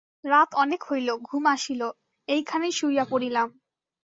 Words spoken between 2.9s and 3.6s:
পড়িলাম।